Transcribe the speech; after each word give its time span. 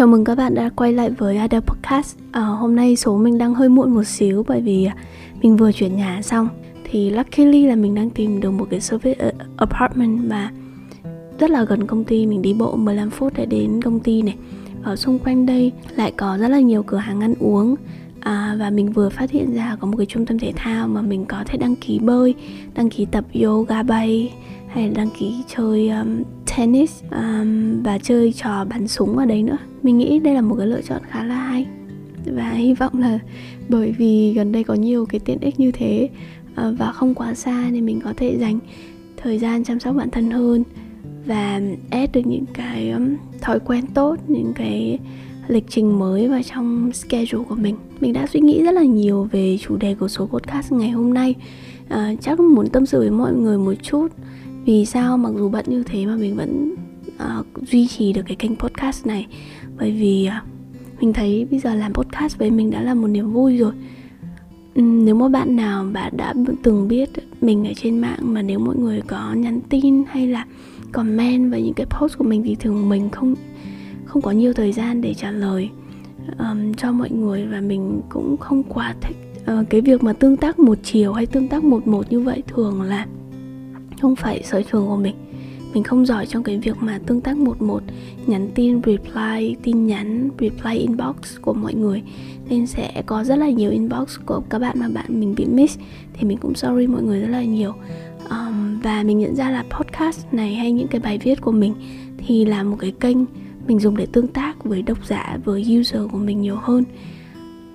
Chào 0.00 0.06
mừng 0.06 0.24
các 0.24 0.34
bạn 0.34 0.54
đã 0.54 0.70
quay 0.76 0.92
lại 0.92 1.10
với 1.10 1.36
Ada 1.36 1.60
Podcast. 1.60 2.18
À, 2.32 2.40
Hôm 2.40 2.76
nay 2.76 2.96
số 2.96 3.18
mình 3.18 3.38
đang 3.38 3.54
hơi 3.54 3.68
muộn 3.68 3.94
một 3.94 4.04
xíu 4.04 4.44
bởi 4.48 4.60
vì 4.60 4.84
à, 4.84 4.96
mình 5.42 5.56
vừa 5.56 5.72
chuyển 5.72 5.96
nhà 5.96 6.22
xong. 6.22 6.48
Thì 6.84 7.10
luckily 7.10 7.66
là 7.66 7.76
mình 7.76 7.94
đang 7.94 8.10
tìm 8.10 8.40
được 8.40 8.50
một 8.50 8.66
cái 8.70 8.80
service 8.80 9.18
ờ, 9.18 9.32
apartment 9.56 10.30
mà 10.30 10.52
rất 11.38 11.50
là 11.50 11.64
gần 11.64 11.86
công 11.86 12.04
ty. 12.04 12.26
Mình 12.26 12.42
đi 12.42 12.54
bộ 12.54 12.76
15 12.76 13.10
phút 13.10 13.32
để 13.36 13.46
đến 13.46 13.82
công 13.82 14.00
ty 14.00 14.22
này. 14.22 14.36
Ở 14.82 14.96
xung 14.96 15.18
quanh 15.18 15.46
đây 15.46 15.72
lại 15.96 16.12
có 16.16 16.38
rất 16.38 16.48
là 16.48 16.60
nhiều 16.60 16.82
cửa 16.82 16.96
hàng 16.96 17.20
ăn 17.20 17.34
uống. 17.38 17.74
À, 18.20 18.56
Và 18.58 18.70
mình 18.70 18.92
vừa 18.92 19.08
phát 19.08 19.30
hiện 19.30 19.54
ra 19.54 19.76
có 19.80 19.86
một 19.86 19.96
cái 19.96 20.06
trung 20.06 20.26
tâm 20.26 20.38
thể 20.38 20.52
thao 20.56 20.88
mà 20.88 21.02
mình 21.02 21.24
có 21.24 21.44
thể 21.46 21.58
đăng 21.58 21.76
ký 21.76 21.98
bơi 21.98 22.34
Đăng 22.74 22.90
ký 22.90 23.04
tập 23.04 23.24
yoga 23.42 23.82
bay 23.82 24.32
hay 24.68 24.88
là 24.88 24.94
đăng 24.94 25.10
ký 25.18 25.34
chơi 25.56 25.88
um, 25.88 26.22
tennis 26.56 27.02
um, 27.10 27.82
và 27.82 27.98
chơi 27.98 28.32
trò 28.32 28.64
bắn 28.64 28.88
súng 28.88 29.18
ở 29.18 29.24
đấy 29.24 29.42
nữa. 29.42 29.58
Mình 29.82 29.98
nghĩ 29.98 30.18
đây 30.18 30.34
là 30.34 30.40
một 30.40 30.54
cái 30.58 30.66
lựa 30.66 30.80
chọn 30.82 31.02
khá 31.10 31.24
là 31.24 31.34
hay. 31.34 31.66
Và 32.26 32.50
hy 32.50 32.74
vọng 32.74 33.00
là 33.00 33.18
bởi 33.68 33.92
vì 33.92 34.32
gần 34.32 34.52
đây 34.52 34.64
có 34.64 34.74
nhiều 34.74 35.06
cái 35.06 35.20
tiện 35.24 35.38
ích 35.40 35.60
như 35.60 35.72
thế 35.72 36.08
uh, 36.52 36.78
và 36.78 36.92
không 36.92 37.14
quá 37.14 37.34
xa 37.34 37.68
nên 37.72 37.86
mình 37.86 38.00
có 38.04 38.12
thể 38.16 38.38
dành 38.40 38.58
thời 39.16 39.38
gian 39.38 39.64
chăm 39.64 39.80
sóc 39.80 39.96
bản 39.96 40.10
thân 40.10 40.30
hơn 40.30 40.64
và 41.26 41.60
add 41.90 42.12
được 42.12 42.26
những 42.26 42.44
cái 42.54 42.90
um, 42.90 43.16
thói 43.40 43.60
quen 43.60 43.86
tốt 43.94 44.16
những 44.28 44.52
cái 44.54 44.98
lịch 45.48 45.64
trình 45.68 45.98
mới 45.98 46.28
vào 46.28 46.40
trong 46.42 46.92
schedule 46.92 47.44
của 47.48 47.54
mình. 47.54 47.76
Mình 48.00 48.12
đã 48.12 48.26
suy 48.26 48.40
nghĩ 48.40 48.62
rất 48.62 48.72
là 48.72 48.82
nhiều 48.82 49.28
về 49.32 49.58
chủ 49.60 49.76
đề 49.76 49.94
của 49.94 50.08
số 50.08 50.26
podcast 50.26 50.72
ngày 50.72 50.90
hôm 50.90 51.14
nay. 51.14 51.34
Uh, 51.94 52.20
chắc 52.20 52.40
muốn 52.40 52.68
tâm 52.68 52.86
sự 52.86 52.98
với 52.98 53.10
mọi 53.10 53.34
người 53.34 53.58
một 53.58 53.74
chút 53.82 54.08
vì 54.70 54.86
sao 54.86 55.18
mặc 55.18 55.30
dù 55.36 55.48
bận 55.48 55.64
như 55.68 55.82
thế 55.82 56.06
mà 56.06 56.16
mình 56.16 56.36
vẫn 56.36 56.74
uh, 57.14 57.46
duy 57.70 57.86
trì 57.86 58.12
được 58.12 58.22
cái 58.26 58.36
kênh 58.36 58.56
podcast 58.56 59.06
này? 59.06 59.26
Bởi 59.78 59.92
vì 59.92 60.28
uh, 60.28 61.00
mình 61.00 61.12
thấy 61.12 61.46
bây 61.50 61.60
giờ 61.60 61.74
làm 61.74 61.92
podcast 61.92 62.38
với 62.38 62.50
mình 62.50 62.70
đã 62.70 62.82
là 62.82 62.94
một 62.94 63.08
niềm 63.08 63.32
vui 63.32 63.56
rồi. 63.56 63.72
Uhm, 64.80 65.04
nếu 65.04 65.14
mà 65.14 65.28
bạn 65.28 65.56
nào 65.56 65.86
bạn 65.92 66.12
đã 66.16 66.34
từng 66.62 66.88
biết 66.88 67.10
mình 67.40 67.66
ở 67.66 67.72
trên 67.76 67.98
mạng 67.98 68.18
mà 68.22 68.42
nếu 68.42 68.58
mọi 68.58 68.76
người 68.76 69.02
có 69.06 69.34
nhắn 69.34 69.60
tin 69.68 70.04
hay 70.08 70.26
là 70.26 70.46
comment 70.92 71.52
về 71.52 71.62
những 71.62 71.74
cái 71.74 71.86
post 71.86 72.18
của 72.18 72.24
mình 72.24 72.42
thì 72.42 72.54
thường 72.54 72.88
mình 72.88 73.10
không 73.10 73.34
không 74.04 74.22
có 74.22 74.30
nhiều 74.30 74.52
thời 74.52 74.72
gian 74.72 75.00
để 75.00 75.14
trả 75.14 75.30
lời 75.30 75.70
um, 76.38 76.74
cho 76.74 76.92
mọi 76.92 77.10
người 77.10 77.46
và 77.46 77.60
mình 77.60 78.00
cũng 78.08 78.36
không 78.36 78.62
quá 78.62 78.94
thích 79.00 79.16
uh, 79.40 79.70
cái 79.70 79.80
việc 79.80 80.02
mà 80.02 80.12
tương 80.12 80.36
tác 80.36 80.58
một 80.58 80.78
chiều 80.82 81.12
hay 81.12 81.26
tương 81.26 81.48
tác 81.48 81.64
một 81.64 81.86
một 81.86 82.12
như 82.12 82.20
vậy 82.20 82.42
thường 82.46 82.82
là 82.82 83.06
không 84.00 84.16
phải 84.16 84.42
sở 84.42 84.62
trường 84.62 84.86
của 84.86 84.96
mình. 84.96 85.14
Mình 85.74 85.82
không 85.82 86.06
giỏi 86.06 86.26
trong 86.26 86.42
cái 86.42 86.58
việc 86.58 86.76
mà 86.80 86.98
tương 87.06 87.20
tác 87.20 87.36
một 87.36 87.62
một 87.62 87.82
nhắn 88.26 88.48
tin 88.54 88.80
reply 88.86 89.56
tin 89.62 89.86
nhắn 89.86 90.30
reply 90.40 90.78
inbox 90.78 91.16
của 91.40 91.52
mọi 91.52 91.74
người. 91.74 92.02
Nên 92.48 92.66
sẽ 92.66 93.02
có 93.06 93.24
rất 93.24 93.36
là 93.36 93.50
nhiều 93.50 93.70
inbox 93.70 94.18
của 94.26 94.42
các 94.50 94.58
bạn 94.58 94.76
mà 94.80 94.88
bạn 94.88 95.20
mình 95.20 95.34
bị 95.34 95.44
miss 95.44 95.78
thì 96.12 96.28
mình 96.28 96.38
cũng 96.38 96.54
sorry 96.54 96.86
mọi 96.86 97.02
người 97.02 97.20
rất 97.20 97.28
là 97.28 97.44
nhiều. 97.44 97.74
Um, 98.30 98.80
và 98.80 99.02
mình 99.02 99.18
nhận 99.18 99.36
ra 99.36 99.50
là 99.50 99.64
podcast 99.70 100.26
này 100.32 100.54
hay 100.54 100.72
những 100.72 100.88
cái 100.88 101.00
bài 101.00 101.18
viết 101.18 101.40
của 101.40 101.52
mình 101.52 101.74
thì 102.18 102.44
là 102.44 102.62
một 102.62 102.76
cái 102.80 102.92
kênh 103.00 103.16
mình 103.66 103.80
dùng 103.80 103.96
để 103.96 104.06
tương 104.12 104.26
tác 104.26 104.64
với 104.64 104.82
độc 104.82 105.06
giả 105.06 105.38
với 105.44 105.78
user 105.80 106.02
của 106.12 106.18
mình 106.18 106.40
nhiều 106.40 106.56
hơn. 106.56 106.84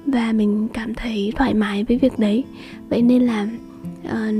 Và 0.05 0.31
mình 0.31 0.67
cảm 0.73 0.93
thấy 0.93 1.33
thoải 1.35 1.53
mái 1.53 1.83
với 1.83 1.97
việc 1.97 2.19
đấy. 2.19 2.43
Vậy 2.89 3.01
nên 3.01 3.21
là 3.21 3.47
uh, 4.05 4.35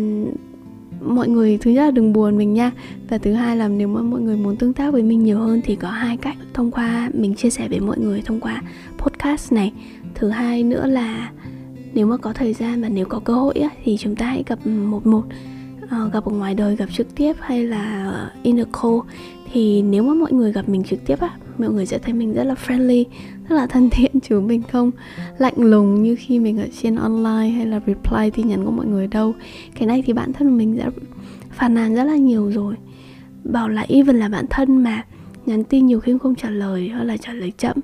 mọi 1.02 1.28
người 1.28 1.58
thứ 1.58 1.72
nhất 1.72 1.86
là 1.86 1.92
đừng 1.92 2.14
buồn 2.14 2.38
mình 2.38 2.54
nha. 2.54 2.72
Và 3.10 3.18
thứ 3.18 3.34
hai 3.34 3.58
là 3.58 3.68
nếu 3.68 3.88
mà 3.88 4.02
mọi 4.02 4.22
người 4.22 4.38
muốn 4.38 4.56
tương 4.56 4.74
tác 4.74 4.94
với 4.94 5.04
mình 5.04 5.24
nhiều 5.24 5.40
hơn 5.40 5.62
thì 5.66 5.76
có 5.76 5.90
hai 5.90 6.18
cách 6.18 6.38
thông 6.54 6.72
qua 6.72 7.10
mình 7.14 7.36
chia 7.36 7.50
sẻ 7.50 7.68
với 7.70 7.80
mọi 7.80 7.98
người 7.98 8.22
thông 8.26 8.40
qua 8.40 8.62
podcast 8.98 9.54
này. 9.54 9.74
Thứ 10.16 10.30
hai 10.30 10.64
nữa 10.64 10.88
là 10.88 11.32
nếu 11.94 12.08
mà 12.08 12.18
có 12.18 12.34
thời 12.34 12.54
gian 12.54 12.82
và 12.82 12.90
nếu 12.90 13.06
có 13.06 13.20
cơ 13.20 13.34
hội 13.34 13.54
á, 13.54 13.70
thì 13.84 13.98
chúng 13.98 14.16
ta 14.16 14.26
hãy 14.26 14.44
gặp 14.48 14.68
một 14.68 15.06
một 15.06 15.24
uh, 15.84 16.14
gặp 16.14 16.26
ở 16.26 16.32
ngoài 16.32 16.56
đời 16.56 16.76
gặp 16.76 16.90
trực 16.94 17.16
tiếp 17.16 17.34
hay 17.40 17.64
là 17.64 18.12
ờ, 18.12 18.30
in 18.44 18.60
a 18.60 18.64
call 18.64 19.00
thì 19.54 19.82
nếu 19.82 20.04
mà 20.04 20.14
mọi 20.14 20.32
người 20.32 20.52
gặp 20.52 20.70
mình 20.70 20.84
trực 20.84 21.06
tiếp 21.06 21.20
á 21.20 21.30
mọi 21.58 21.70
người 21.70 21.86
sẽ 21.86 22.00
thấy 22.00 22.14
mình 22.14 22.34
rất 22.34 22.44
là 22.44 22.54
friendly 22.54 23.06
rất 23.50 23.56
là 23.56 23.68
thân 23.68 23.90
thiện 23.90 24.12
chứ 24.30 24.40
mình 24.40 24.62
không 24.72 24.92
lạnh 25.38 25.58
lùng 25.58 26.04
như 26.04 26.16
khi 26.20 26.40
mình 26.40 26.58
ở 26.58 26.68
trên 26.82 26.96
online 26.96 27.50
hay 27.50 27.66
là 27.66 27.80
reply 27.88 28.30
tin 28.30 28.48
nhắn 28.48 28.66
của 28.66 28.72
mọi 28.72 28.86
người 28.86 29.08
đâu. 29.08 29.34
Cái 29.76 29.88
này 29.88 30.04
thì 30.06 30.14
bản 30.14 30.34
thân 30.34 30.58
mình 30.58 30.78
đã 30.78 30.90
phàn 31.52 31.74
nàn 31.74 31.96
rất 31.96 32.04
là 32.04 32.16
nhiều 32.16 32.52
rồi. 32.52 32.76
Bảo 33.44 33.70
là 33.70 33.86
even 33.90 34.16
là 34.20 34.30
bản 34.30 34.46
thân 34.50 34.84
mà 34.84 35.06
nhắn 35.46 35.64
tin 35.64 35.86
nhiều 35.86 36.00
khi 36.00 36.14
không 36.22 36.36
trả 36.36 36.50
lời 36.50 36.90
hoặc 36.90 37.04
là 37.04 37.18
trả 37.18 37.34
lời 37.34 37.52
chậm. 37.58 37.78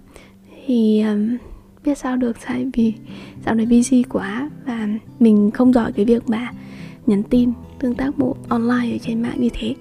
Thì 0.65 1.01
um, 1.01 1.37
biết 1.83 1.97
sao 1.97 2.17
được 2.17 2.37
tại 2.45 2.65
vì 2.73 2.93
dạo 3.45 3.55
này 3.55 3.65
busy 3.65 4.03
quá 4.03 4.49
và 4.65 4.87
mình 5.19 5.51
không 5.51 5.73
giỏi 5.73 5.91
cái 5.91 6.05
việc 6.05 6.29
mà 6.29 6.51
nhắn 7.07 7.23
tin 7.23 7.51
tương 7.79 7.95
tác 7.95 8.17
bộ 8.17 8.35
online 8.49 8.91
ở 8.91 8.97
trên 9.01 9.21
mạng 9.21 9.37
như 9.37 9.49
thế 9.53 9.75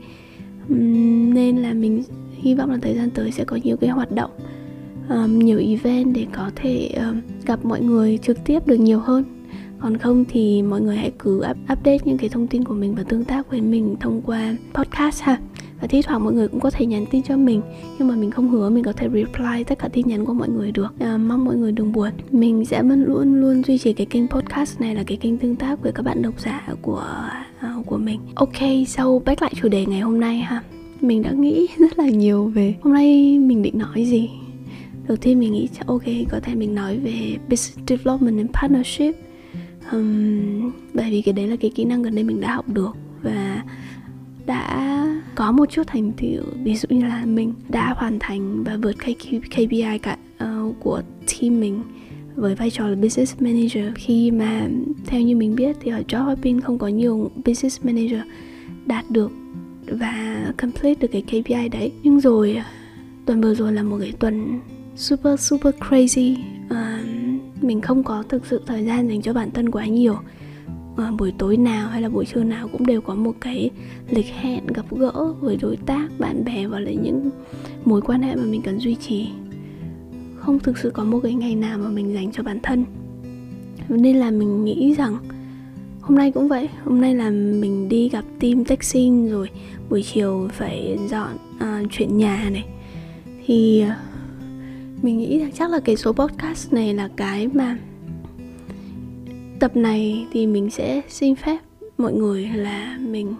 nên 0.69 1.56
là 1.56 1.72
mình 1.72 2.03
hy 2.32 2.54
vọng 2.54 2.71
là 2.71 2.78
thời 2.82 2.94
gian 2.94 3.10
tới 3.10 3.31
sẽ 3.31 3.44
có 3.44 3.59
nhiều 3.65 3.76
cái 3.76 3.91
hoạt 3.91 4.12
động 4.12 4.31
um, 5.10 5.38
nhiều 5.38 5.59
event 5.59 6.15
để 6.15 6.26
có 6.32 6.50
thể 6.56 6.91
um, 6.97 7.21
gặp 7.47 7.65
mọi 7.65 7.81
người 7.81 8.19
trực 8.19 8.44
tiếp 8.44 8.66
được 8.66 8.76
nhiều 8.76 8.99
hơn. 9.00 9.25
Còn 9.78 9.99
không 9.99 10.25
thì 10.28 10.62
mọi 10.62 10.81
người 10.81 10.97
hãy 10.97 11.12
cứ 11.19 11.37
up, 11.50 11.56
update 11.72 11.99
những 12.04 12.19
cái 12.19 12.28
thông 12.28 12.47
tin 12.47 12.65
của 12.65 12.75
mình 12.75 12.94
và 12.94 13.03
tương 13.03 13.25
tác 13.25 13.50
với 13.50 13.60
mình 13.60 13.97
thông 14.00 14.22
qua 14.22 14.56
podcast 14.75 15.22
ha 15.22 15.38
và 15.81 15.87
thi 15.87 16.03
thoảng 16.03 16.25
mọi 16.25 16.33
người 16.33 16.49
cũng 16.49 16.61
có 16.61 16.71
thể 16.71 16.87
nhắn 16.87 17.07
tin 17.11 17.23
cho 17.23 17.37
mình 17.37 17.63
nhưng 17.99 18.09
mà 18.09 18.15
mình 18.17 18.31
không 18.31 18.49
hứa 18.49 18.71
mình 18.71 18.85
có 18.85 18.93
thể 18.93 19.09
reply 19.09 19.65
tất 19.67 19.79
cả 19.79 19.89
tin 19.89 20.09
nhắn 20.09 20.25
của 20.25 20.33
mọi 20.33 20.49
người 20.49 20.73
được. 20.73 20.89
À, 20.99 21.17
mong 21.17 21.45
mọi 21.45 21.57
người 21.57 21.73
đừng 21.73 21.93
buồn. 21.93 22.11
Mình 22.31 22.65
sẽ 22.65 22.83
vẫn 22.83 23.05
luôn 23.05 23.41
luôn 23.41 23.63
duy 23.63 23.79
trì 23.79 23.93
cái 23.93 24.07
kênh 24.07 24.29
podcast 24.29 24.81
này 24.81 24.95
là 24.95 25.03
cái 25.07 25.17
kênh 25.17 25.39
tương 25.39 25.57
tác 25.57 25.83
với 25.83 25.93
các 25.93 26.03
bạn 26.03 26.23
độc 26.23 26.41
giả 26.41 26.69
của 26.83 27.05
uh, 27.79 27.87
của 27.87 27.99
mình. 27.99 28.21
Ok 28.35 28.59
sau 28.87 29.21
so 29.21 29.25
back 29.25 29.43
lại 29.43 29.53
chủ 29.57 29.69
đề 29.69 29.87
ngày 29.87 30.01
hôm 30.01 30.21
nay 30.21 30.39
ha. 30.39 30.63
Mình 31.01 31.23
đã 31.23 31.31
nghĩ 31.31 31.67
rất 31.79 31.99
là 31.99 32.09
nhiều 32.09 32.47
về 32.47 32.75
hôm 32.83 32.95
nay 32.95 33.39
mình 33.39 33.62
định 33.62 33.79
nói 33.79 34.05
gì. 34.05 34.31
Đầu 35.09 35.17
tiên 35.17 35.39
mình 35.39 35.53
nghĩ 35.53 35.69
ok 35.87 36.05
có 36.31 36.41
thể 36.41 36.55
mình 36.55 36.75
nói 36.75 36.99
về 36.99 37.37
business 37.49 37.79
development 37.89 38.37
and 38.37 38.51
partnership. 38.51 39.15
Um, 39.93 40.73
bởi 40.95 41.11
vì 41.11 41.23
cái 41.23 41.33
đấy 41.33 41.47
là 41.47 41.57
cái 41.57 41.71
kỹ 41.75 41.85
năng 41.85 42.03
gần 42.03 42.15
đây 42.15 42.25
mình 42.25 42.41
đã 42.41 42.55
học 42.55 42.69
được 42.69 42.97
và 43.23 43.62
đã 44.47 45.00
có 45.35 45.53
một 45.53 45.71
chút 45.71 45.83
thành 45.87 46.13
tựu 46.13 46.43
ví 46.63 46.75
dụ 46.75 46.87
như 46.91 47.07
là 47.07 47.25
mình 47.27 47.55
đã 47.69 47.95
hoàn 47.97 48.19
thành 48.19 48.65
và 48.65 48.77
vượt 48.83 48.97
KPI 49.51 49.99
cả 50.03 50.17
uh, 50.45 50.75
của 50.81 51.03
team 51.27 51.61
mình 51.61 51.83
với 52.35 52.55
vai 52.55 52.71
trò 52.71 52.89
là 52.89 52.95
business 52.95 53.41
manager. 53.41 53.85
Khi 53.95 54.31
mà 54.31 54.69
theo 55.07 55.21
như 55.21 55.37
mình 55.37 55.57
biết 55.57 55.77
thì 55.81 55.91
ở 55.91 56.03
job 56.09 56.25
hopping 56.25 56.61
không 56.61 56.79
có 56.79 56.89
nhiều 56.89 57.31
business 57.45 57.85
manager 57.85 58.21
đạt 58.87 59.05
được 59.11 59.31
và 59.87 60.45
complete 60.59 60.95
được 61.01 61.09
cái 61.13 61.23
KPI 61.23 61.69
đấy. 61.69 61.93
Nhưng 62.03 62.21
rồi 62.21 62.57
ờ, 62.57 62.62
tuần 63.27 63.41
vừa 63.41 63.55
rồi 63.55 63.73
là 63.73 63.83
một 63.83 63.99
cái 64.01 64.12
tuần 64.19 64.61
super 64.97 65.41
super 65.41 65.75
crazy. 65.75 66.37
Uh, 66.65 67.07
mình 67.62 67.81
không 67.81 68.03
có 68.03 68.23
thực 68.29 68.47
sự 68.47 68.62
thời 68.67 68.85
gian 68.85 69.09
dành 69.09 69.23
cho 69.23 69.33
bản 69.33 69.51
thân 69.51 69.71
quá 69.71 69.87
nhiều. 69.87 70.17
Ờ, 70.97 71.12
buổi 71.19 71.33
tối 71.39 71.56
nào 71.56 71.89
hay 71.89 72.03
là 72.03 72.09
buổi 72.09 72.27
trưa 72.27 72.45
nào 72.45 72.69
cũng 72.69 72.87
đều 72.87 73.01
có 73.01 73.15
một 73.15 73.33
cái 73.41 73.71
lịch 74.11 74.27
hẹn 74.27 74.67
gặp 74.67 74.84
gỡ 74.91 75.34
với 75.41 75.56
đối 75.56 75.77
tác 75.77 76.09
bạn 76.19 76.45
bè 76.45 76.67
và 76.67 76.81
lại 76.81 76.97
những 76.97 77.31
mối 77.84 78.01
quan 78.01 78.23
hệ 78.23 78.37
mà 78.37 78.43
mình 78.45 78.62
cần 78.62 78.78
duy 78.78 78.95
trì. 78.95 79.29
Không 80.37 80.59
thực 80.59 80.79
sự 80.79 80.91
có 80.91 81.05
một 81.05 81.21
cái 81.23 81.34
ngày 81.34 81.55
nào 81.55 81.79
mà 81.79 81.89
mình 81.89 82.15
dành 82.15 82.33
cho 82.33 82.43
bản 82.43 82.61
thân. 82.62 82.85
Nên 83.88 84.17
là 84.17 84.31
mình 84.31 84.64
nghĩ 84.64 84.94
rằng 84.94 85.17
hôm 86.00 86.19
nay 86.19 86.32
cũng 86.32 86.49
vậy. 86.49 86.69
Hôm 86.85 87.00
nay 87.00 87.14
là 87.14 87.31
mình 87.31 87.88
đi 87.88 88.09
gặp 88.09 88.25
team 88.41 88.64
texting 88.64 89.31
rồi 89.31 89.50
buổi 89.91 90.03
chiều 90.03 90.49
phải 90.53 90.99
dọn 91.09 91.31
uh, 91.56 91.88
chuyện 91.91 92.19
nhà 92.19 92.50
này. 92.53 92.64
Thì 93.47 93.85
uh, 93.87 95.05
mình 95.05 95.19
nghĩ 95.19 95.38
là 95.38 95.47
chắc 95.55 95.70
là 95.70 95.81
cái 95.81 95.97
số 95.97 96.12
podcast 96.12 96.73
này 96.73 96.94
là 96.94 97.09
cái 97.17 97.49
mà 97.49 97.79
tập 99.61 99.77
này 99.77 100.27
thì 100.33 100.47
mình 100.47 100.71
sẽ 100.71 101.03
xin 101.09 101.35
phép 101.35 101.59
mọi 101.99 102.12
người 102.12 102.49
là 102.55 102.99
mình 103.01 103.35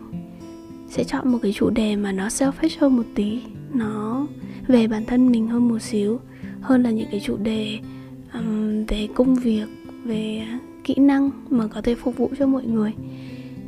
sẽ 0.89 1.05
chọn 1.05 1.33
một 1.33 1.39
cái 1.43 1.53
chủ 1.53 1.71
đề 1.71 1.97
mà 1.97 2.13
nó 2.13 2.29
selfish 2.29 2.77
hơn 2.81 2.97
một 2.97 3.03
tí. 3.15 3.39
Nó 3.75 4.27
về 4.67 4.87
bản 4.87 5.05
thân 5.05 5.31
mình 5.31 5.49
hơn 5.49 5.69
một 5.69 5.79
xíu 5.79 6.19
hơn 6.61 6.83
là 6.83 6.91
những 6.91 7.09
cái 7.11 7.21
chủ 7.21 7.37
đề 7.37 7.79
um, 8.35 8.85
về 8.85 9.09
công 9.15 9.35
việc 9.35 9.67
về 10.05 10.47
kỹ 10.85 10.95
năng 10.95 11.31
mà 11.51 11.67
có 11.67 11.83
thể 11.83 11.95
phục 11.95 12.17
vụ 12.17 12.31
cho 12.39 12.47
mọi 12.47 12.65
người. 12.65 12.93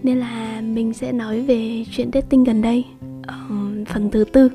Nên 0.03 0.19
là 0.19 0.61
mình 0.61 0.93
sẽ 0.93 1.13
nói 1.13 1.41
về 1.41 1.85
chuyện 1.93 2.11
dating 2.13 2.45
gần 2.45 2.63
đây 2.63 2.85
um, 3.29 3.85
phần 3.85 4.11
thứ 4.11 4.25
tư. 4.25 4.49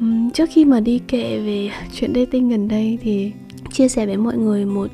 Um, 0.00 0.30
trước 0.30 0.48
khi 0.52 0.64
mà 0.64 0.80
đi 0.80 1.00
kể 1.08 1.38
về 1.38 1.70
chuyện 1.94 2.14
dating 2.14 2.48
gần 2.48 2.68
đây 2.68 2.98
thì 3.02 3.32
chia 3.72 3.88
sẻ 3.88 4.06
với 4.06 4.16
mọi 4.16 4.36
người 4.36 4.64
một 4.64 4.90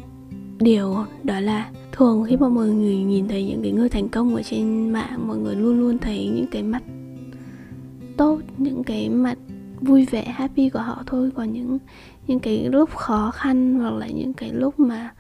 điều 0.60 1.04
đó 1.24 1.40
là 1.40 1.70
thường 1.92 2.24
khi 2.28 2.36
mà 2.36 2.48
mọi 2.48 2.68
người 2.68 2.96
nhìn 2.96 3.28
thấy 3.28 3.44
những 3.44 3.62
cái 3.62 3.72
người 3.72 3.88
thành 3.88 4.08
công 4.08 4.34
ở 4.34 4.42
trên 4.42 4.90
mạng, 4.90 5.28
mọi 5.28 5.36
người 5.36 5.56
luôn 5.56 5.80
luôn 5.80 5.98
thấy 5.98 6.30
những 6.34 6.46
cái 6.50 6.62
mặt 6.62 6.82
tốt, 8.16 8.38
những 8.58 8.84
cái 8.84 9.08
mặt 9.08 9.38
vui 9.80 10.06
vẻ, 10.10 10.24
happy 10.24 10.68
của 10.68 10.78
họ 10.78 11.02
thôi. 11.06 11.30
Còn 11.34 11.52
những 11.52 11.78
những 12.26 12.40
cái 12.40 12.68
lúc 12.72 12.90
khó 12.96 13.30
khăn 13.30 13.74
hoặc 13.74 13.94
là 13.94 14.06
những 14.06 14.32
cái 14.32 14.50
lúc 14.52 14.80
mà 14.80 15.10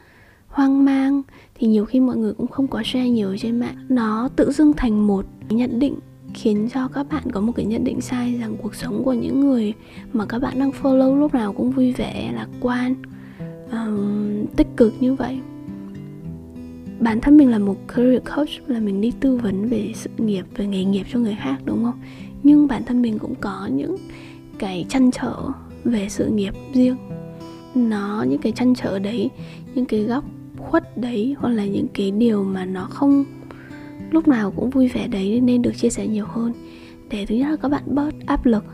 hoang 0.48 0.84
mang 0.84 1.22
thì 1.54 1.66
nhiều 1.66 1.84
khi 1.84 2.00
mọi 2.00 2.16
người 2.16 2.32
cũng 2.32 2.46
không 2.46 2.68
có 2.68 2.82
share 2.84 3.08
nhiều 3.08 3.36
trên 3.40 3.60
mạng. 3.60 3.86
Nó 3.88 4.28
tự 4.36 4.52
dưng 4.52 4.72
thành 4.76 5.06
một 5.06 5.26
nhận 5.48 5.78
định 5.78 5.94
khiến 6.34 6.68
cho 6.74 6.88
các 6.88 7.06
bạn 7.10 7.22
có 7.32 7.40
một 7.40 7.52
cái 7.56 7.66
nhận 7.66 7.84
định 7.84 8.00
sai 8.00 8.38
rằng 8.40 8.56
cuộc 8.62 8.74
sống 8.74 9.02
của 9.04 9.12
những 9.12 9.40
người 9.40 9.74
mà 10.12 10.26
các 10.26 10.38
bạn 10.38 10.58
đang 10.58 10.70
follow 10.70 11.18
lúc 11.18 11.34
nào 11.34 11.52
cũng 11.52 11.70
vui 11.70 11.92
vẻ, 11.92 12.32
lạc 12.34 12.48
quan 12.60 12.94
um, 13.72 14.46
tích 14.56 14.66
cực 14.76 14.94
như 15.00 15.14
vậy. 15.14 15.40
Bản 17.00 17.20
thân 17.20 17.36
mình 17.36 17.50
là 17.50 17.58
một 17.58 17.76
career 17.88 18.22
coach 18.36 18.48
là 18.66 18.80
mình 18.80 19.00
đi 19.00 19.12
tư 19.20 19.36
vấn 19.36 19.68
về 19.68 19.92
sự 19.94 20.10
nghiệp 20.18 20.44
về 20.56 20.66
nghề 20.66 20.84
nghiệp 20.84 21.06
cho 21.12 21.18
người 21.18 21.36
khác 21.40 21.56
đúng 21.64 21.84
không? 21.84 22.00
Nhưng 22.42 22.66
bản 22.66 22.82
thân 22.84 23.02
mình 23.02 23.18
cũng 23.18 23.34
có 23.34 23.68
những 23.72 23.96
cái 24.58 24.86
chăn 24.88 25.10
trở 25.10 25.36
về 25.84 26.08
sự 26.08 26.26
nghiệp 26.26 26.54
riêng. 26.74 26.96
Nó 27.74 28.24
những 28.28 28.40
cái 28.40 28.52
chăn 28.52 28.74
trở 28.74 28.98
đấy 28.98 29.30
những 29.74 29.84
cái 29.84 30.04
góc 30.04 30.24
khuất 30.58 30.96
đấy 30.96 31.34
hoặc 31.38 31.50
là 31.50 31.64
những 31.64 31.86
cái 31.94 32.10
điều 32.10 32.44
mà 32.44 32.64
nó 32.64 32.84
không 32.90 33.24
lúc 34.10 34.28
nào 34.28 34.50
cũng 34.50 34.70
vui 34.70 34.88
vẻ 34.88 35.08
đấy 35.08 35.40
nên 35.40 35.62
được 35.62 35.72
chia 35.76 35.90
sẻ 35.90 36.06
nhiều 36.06 36.26
hơn. 36.26 36.52
Để 37.10 37.26
thứ 37.26 37.34
nhất 37.34 37.50
là 37.50 37.56
các 37.56 37.68
bạn 37.68 37.82
bớt 37.86 38.10
áp 38.26 38.46
lực 38.46 38.64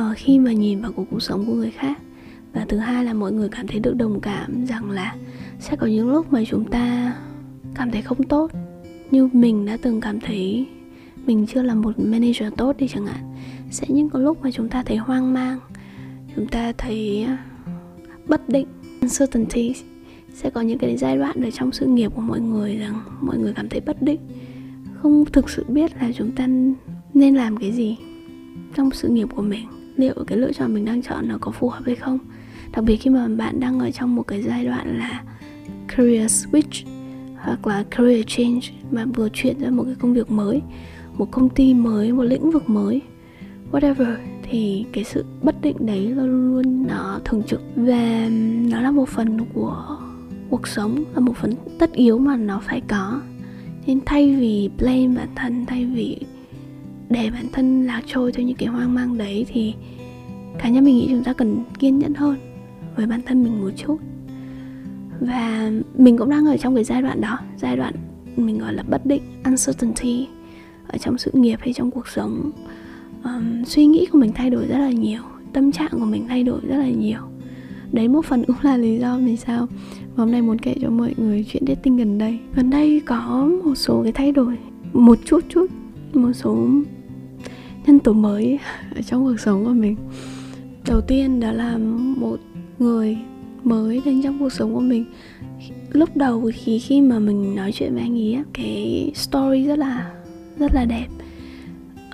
uh, 0.00 0.16
khi 0.16 0.38
mà 0.38 0.52
nhìn 0.52 0.80
vào 0.80 0.92
cuộc 0.92 1.22
sống 1.22 1.46
của 1.46 1.54
người 1.54 1.70
khác 1.70 1.98
và 2.52 2.64
thứ 2.68 2.78
hai 2.78 3.04
là 3.04 3.12
mọi 3.12 3.32
người 3.32 3.48
cảm 3.48 3.66
thấy 3.66 3.80
được 3.80 3.96
đồng 3.96 4.20
cảm 4.20 4.66
rằng 4.66 4.90
là 4.90 5.16
sẽ 5.58 5.76
có 5.76 5.86
những 5.86 6.10
lúc 6.10 6.32
mà 6.32 6.42
chúng 6.46 6.64
ta 6.64 7.14
cảm 7.74 7.90
thấy 7.90 8.02
không 8.02 8.22
tốt. 8.22 8.50
Như 9.10 9.28
mình 9.32 9.66
đã 9.66 9.76
từng 9.82 10.00
cảm 10.00 10.20
thấy 10.20 10.66
mình 11.26 11.46
chưa 11.46 11.62
là 11.62 11.74
một 11.74 11.98
manager 11.98 12.52
tốt 12.56 12.76
đi 12.76 12.88
chẳng 12.88 13.06
hạn. 13.06 13.34
Sẽ 13.70 13.86
những 13.88 14.10
có 14.10 14.18
lúc 14.18 14.42
mà 14.42 14.50
chúng 14.50 14.68
ta 14.68 14.82
thấy 14.82 14.96
hoang 14.96 15.34
mang, 15.34 15.58
chúng 16.36 16.46
ta 16.46 16.72
thấy 16.78 17.26
bất 18.26 18.48
định, 18.48 18.66
uncertainty. 19.00 19.74
Sẽ 20.34 20.50
có 20.50 20.60
những 20.60 20.78
cái 20.78 20.96
giai 20.96 21.16
đoạn 21.16 21.44
ở 21.44 21.50
trong 21.50 21.72
sự 21.72 21.86
nghiệp 21.86 22.12
của 22.14 22.20
mọi 22.20 22.40
người 22.40 22.76
rằng 22.76 23.00
mọi 23.20 23.38
người 23.38 23.52
cảm 23.56 23.68
thấy 23.68 23.80
bất 23.80 24.02
định. 24.02 24.20
Không 24.94 25.24
thực 25.32 25.50
sự 25.50 25.64
biết 25.68 25.92
là 26.00 26.10
chúng 26.14 26.30
ta 26.30 26.48
nên 27.14 27.34
làm 27.34 27.56
cái 27.56 27.72
gì 27.72 27.96
trong 28.74 28.90
sự 28.90 29.08
nghiệp 29.08 29.28
của 29.36 29.42
mình 29.42 29.66
liệu 30.00 30.14
cái 30.26 30.38
lựa 30.38 30.52
chọn 30.52 30.74
mình 30.74 30.84
đang 30.84 31.02
chọn 31.02 31.28
nó 31.28 31.38
có 31.40 31.50
phù 31.50 31.68
hợp 31.68 31.82
hay 31.86 31.94
không. 31.94 32.18
Đặc 32.72 32.84
biệt 32.84 32.96
khi 32.96 33.10
mà 33.10 33.28
bạn 33.28 33.60
đang 33.60 33.80
ở 33.80 33.90
trong 33.90 34.16
một 34.16 34.22
cái 34.22 34.42
giai 34.42 34.64
đoạn 34.64 34.98
là 34.98 35.22
career 35.88 36.46
switch 36.46 36.86
hoặc 37.36 37.66
là 37.66 37.84
career 37.90 38.24
change 38.26 38.60
mà 38.90 39.04
vừa 39.04 39.28
chuyển 39.32 39.58
ra 39.60 39.70
một 39.70 39.84
cái 39.84 39.94
công 39.94 40.14
việc 40.14 40.30
mới, 40.30 40.62
một 41.14 41.30
công 41.30 41.48
ty 41.48 41.74
mới, 41.74 42.12
một 42.12 42.22
lĩnh 42.22 42.50
vực 42.50 42.70
mới, 42.70 43.00
whatever, 43.72 44.16
thì 44.42 44.84
cái 44.92 45.04
sự 45.04 45.24
bất 45.42 45.62
định 45.62 45.76
đấy 45.80 46.06
luôn 46.06 46.54
luôn 46.54 46.86
nó 46.86 47.20
thường 47.24 47.42
trực 47.42 47.62
và 47.76 48.28
nó 48.70 48.80
là 48.80 48.90
một 48.90 49.08
phần 49.08 49.38
của 49.54 49.98
cuộc 50.50 50.68
sống, 50.68 51.04
là 51.14 51.20
một 51.20 51.36
phần 51.36 51.54
tất 51.78 51.92
yếu 51.92 52.18
mà 52.18 52.36
nó 52.36 52.60
phải 52.66 52.80
có. 52.88 53.20
Nên 53.86 54.00
thay 54.06 54.36
vì 54.36 54.70
blame 54.78 55.08
bản 55.16 55.28
thân, 55.34 55.66
thay 55.66 55.86
vì 55.86 56.18
để 57.10 57.30
bản 57.30 57.46
thân 57.52 57.86
lạc 57.86 58.02
trôi 58.06 58.32
theo 58.32 58.46
những 58.46 58.56
cái 58.56 58.68
hoang 58.68 58.94
mang 58.94 59.18
đấy 59.18 59.46
thì 59.48 59.74
cá 60.58 60.68
nhân 60.68 60.84
mình 60.84 60.96
nghĩ 60.96 61.06
chúng 61.10 61.24
ta 61.24 61.32
cần 61.32 61.64
kiên 61.78 61.98
nhẫn 61.98 62.14
hơn 62.14 62.36
với 62.96 63.06
bản 63.06 63.20
thân 63.26 63.44
mình 63.44 63.60
một 63.60 63.70
chút. 63.76 63.96
Và 65.20 65.70
mình 65.98 66.18
cũng 66.18 66.30
đang 66.30 66.46
ở 66.46 66.56
trong 66.56 66.74
cái 66.74 66.84
giai 66.84 67.02
đoạn 67.02 67.20
đó 67.20 67.38
giai 67.56 67.76
đoạn 67.76 67.94
mình 68.36 68.58
gọi 68.58 68.74
là 68.74 68.82
bất 68.82 69.06
định 69.06 69.22
uncertainty 69.44 70.28
ở 70.88 70.98
trong 70.98 71.18
sự 71.18 71.30
nghiệp 71.34 71.56
hay 71.60 71.72
trong 71.72 71.90
cuộc 71.90 72.08
sống. 72.08 72.50
Um, 73.24 73.64
suy 73.64 73.86
nghĩ 73.86 74.06
của 74.12 74.18
mình 74.18 74.32
thay 74.32 74.50
đổi 74.50 74.66
rất 74.66 74.78
là 74.78 74.90
nhiều 74.90 75.22
tâm 75.52 75.72
trạng 75.72 75.90
của 75.90 76.04
mình 76.04 76.28
thay 76.28 76.44
đổi 76.44 76.60
rất 76.68 76.76
là 76.76 76.90
nhiều. 76.90 77.20
Đấy 77.92 78.08
một 78.08 78.24
phần 78.24 78.44
cũng 78.44 78.56
là 78.62 78.76
lý 78.76 78.98
do 78.98 79.18
vì 79.18 79.36
sao 79.36 79.66
hôm 80.16 80.32
nay 80.32 80.42
muốn 80.42 80.58
kể 80.58 80.74
cho 80.80 80.90
mọi 80.90 81.14
người 81.16 81.46
chuyện 81.48 81.62
dating 81.66 81.96
gần 81.96 82.18
đây. 82.18 82.38
Gần 82.54 82.70
đây 82.70 83.02
có 83.06 83.50
một 83.64 83.74
số 83.74 84.02
cái 84.02 84.12
thay 84.12 84.32
đổi 84.32 84.58
một 84.92 85.18
chút 85.24 85.44
chút 85.48 85.66
một 86.14 86.32
số 86.32 86.68
nhân 87.86 87.98
tố 87.98 88.12
mới 88.12 88.58
ở 88.94 89.02
trong 89.02 89.24
cuộc 89.24 89.40
sống 89.40 89.64
của 89.64 89.72
mình. 89.72 89.96
Đầu 90.86 91.00
tiên 91.00 91.40
đó 91.40 91.52
là 91.52 91.78
một 92.16 92.40
người 92.78 93.18
mới 93.64 94.02
đến 94.04 94.22
trong 94.22 94.38
cuộc 94.38 94.52
sống 94.52 94.74
của 94.74 94.80
mình. 94.80 95.04
Lúc 95.92 96.16
đầu 96.16 96.50
khi 96.54 96.78
khi 96.78 97.00
mà 97.00 97.18
mình 97.18 97.54
nói 97.54 97.72
chuyện 97.72 97.94
với 97.94 98.02
anh 98.02 98.14
ấy 98.14 98.38
cái 98.52 99.12
story 99.14 99.66
rất 99.66 99.78
là 99.78 100.10
rất 100.58 100.74
là 100.74 100.84
đẹp. 100.84 101.06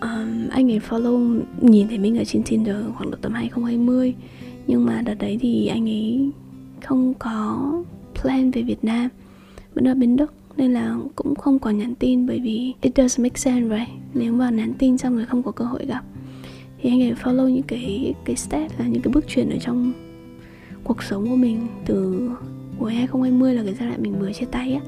Um, 0.00 0.48
anh 0.50 0.70
ấy 0.70 0.80
follow 0.88 1.40
nhìn 1.60 1.88
thấy 1.88 1.98
mình 1.98 2.18
ở 2.18 2.24
trên 2.24 2.42
Tinder 2.42 2.76
khoảng 2.94 3.10
độ 3.10 3.18
tầm 3.22 3.32
2020 3.32 4.14
nhưng 4.66 4.84
mà 4.84 5.02
đợt 5.02 5.14
đấy 5.14 5.38
thì 5.40 5.66
anh 5.66 5.88
ấy 5.88 6.30
không 6.82 7.14
có 7.14 7.72
plan 8.22 8.50
về 8.50 8.62
Việt 8.62 8.84
Nam. 8.84 9.08
Vẫn 9.74 9.88
ở 9.88 9.94
bên 9.94 10.16
Đức 10.16 10.32
nên 10.56 10.72
là 10.72 10.96
cũng 11.16 11.34
không 11.34 11.58
còn 11.58 11.78
nhắn 11.78 11.94
tin 11.94 12.26
bởi 12.26 12.40
vì 12.40 12.74
it 12.80 12.92
does 12.96 13.20
make 13.20 13.36
sense 13.36 13.76
right? 13.76 13.88
Nếu 14.14 14.32
mà 14.32 14.50
nhắn 14.50 14.72
tin 14.78 14.98
xong 14.98 15.16
rồi 15.16 15.26
không 15.26 15.42
có 15.42 15.52
cơ 15.52 15.64
hội 15.64 15.86
gặp 15.86 16.04
thì 16.78 16.90
anh 16.90 17.02
ấy 17.02 17.14
follow 17.22 17.48
những 17.48 17.62
cái 17.62 18.14
cái 18.24 18.36
step 18.36 18.78
là 18.78 18.86
những 18.86 19.02
cái 19.02 19.12
bước 19.12 19.28
chuyển 19.28 19.50
ở 19.50 19.56
trong 19.60 19.92
cuộc 20.84 21.02
sống 21.02 21.30
của 21.30 21.36
mình 21.36 21.66
từ 21.86 22.30
cuối 22.78 22.94
2020 22.94 23.54
là 23.54 23.62
cái 23.64 23.74
giai 23.74 23.88
đoạn 23.88 24.02
mình 24.02 24.18
vừa 24.18 24.32
chia 24.32 24.46
tay 24.46 24.72
á. 24.72 24.80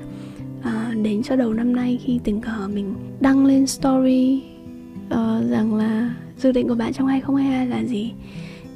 À, 0.62 0.94
đến 1.02 1.22
cho 1.22 1.36
đầu 1.36 1.52
năm 1.52 1.76
nay 1.76 2.00
khi 2.04 2.20
tình 2.24 2.40
cờ 2.40 2.68
mình 2.74 2.94
đăng 3.20 3.46
lên 3.46 3.66
story 3.66 4.42
uh, 5.06 5.50
rằng 5.50 5.74
là 5.74 6.14
dự 6.38 6.52
định 6.52 6.68
của 6.68 6.74
bạn 6.74 6.92
trong 6.92 7.06
2022 7.06 7.66
là 7.66 7.84
gì 7.84 8.12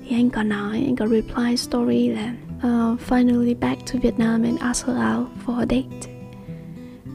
thì 0.08 0.16
anh 0.16 0.30
có 0.30 0.42
nói 0.42 0.82
anh 0.86 0.96
có 0.96 1.06
reply 1.06 1.56
story 1.56 2.08
là 2.08 2.34
uh, 2.56 3.00
finally 3.08 3.54
back 3.60 3.92
to 3.92 3.98
Vietnam 4.02 4.42
and 4.42 4.58
ask 4.60 4.86
her 4.86 4.96
out 4.96 5.28
for 5.46 5.58
a 5.58 5.66
date 5.70 6.11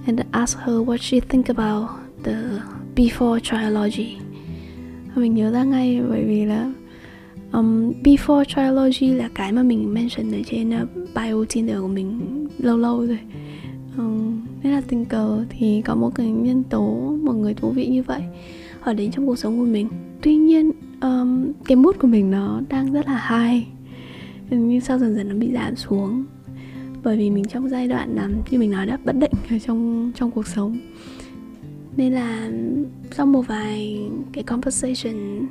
and 0.07 0.19
ask 0.31 0.57
her 0.57 0.75
what 0.75 0.97
she 0.97 1.19
think 1.19 1.47
about 1.47 1.89
the 2.23 2.35
before 2.95 3.39
trilogy. 3.39 4.17
Mình 5.15 5.35
nhớ 5.35 5.51
ra 5.51 5.63
ngay 5.63 6.01
bởi 6.09 6.23
vì 6.23 6.45
là 6.45 6.71
um, 7.51 7.93
before 8.03 8.43
trilogy 8.43 9.13
là 9.13 9.29
cái 9.35 9.51
mà 9.51 9.63
mình 9.63 9.93
mention 9.93 10.31
ở 10.31 10.39
trên 10.45 10.69
uh, 10.69 10.89
bio 11.15 11.45
Tinder 11.49 11.79
của 11.79 11.87
mình 11.87 12.47
lâu 12.57 12.77
lâu 12.77 13.05
rồi. 13.05 13.19
Um, 13.97 14.45
nên 14.63 14.73
là 14.73 14.81
tình 14.87 15.05
cờ 15.05 15.45
thì 15.49 15.81
có 15.81 15.95
một 15.95 16.15
cái 16.15 16.27
nhân 16.27 16.63
tố 16.63 17.15
một 17.23 17.33
người 17.33 17.53
thú 17.53 17.69
vị 17.69 17.87
như 17.87 18.03
vậy 18.03 18.21
ở 18.81 18.93
đến 18.93 19.11
trong 19.11 19.27
cuộc 19.27 19.35
sống 19.35 19.59
của 19.59 19.65
mình. 19.65 19.87
Tuy 20.21 20.35
nhiên 20.35 20.71
um, 21.01 21.51
cái 21.65 21.75
mood 21.75 21.95
của 21.99 22.07
mình 22.07 22.31
nó 22.31 22.61
đang 22.69 22.93
rất 22.93 23.07
là 23.07 23.27
high. 23.29 23.67
Nhưng 24.49 24.81
sau 24.81 24.99
dần 24.99 25.15
dần 25.15 25.29
nó 25.29 25.35
bị 25.35 25.51
giảm 25.53 25.75
xuống 25.75 26.25
bởi 27.03 27.17
vì 27.17 27.29
mình 27.29 27.45
trong 27.45 27.69
giai 27.69 27.87
đoạn 27.87 28.15
là 28.15 28.29
như 28.51 28.59
mình 28.59 28.71
nói 28.71 28.85
đã 28.85 28.97
bất 29.05 29.15
định 29.15 29.31
ở 29.49 29.59
trong 29.59 30.11
trong 30.15 30.31
cuộc 30.31 30.47
sống. 30.47 30.77
Nên 31.97 32.13
là 32.13 32.51
sau 33.11 33.25
một 33.25 33.47
vài 33.47 33.99
cái 34.33 34.43
conversation, 34.43 35.47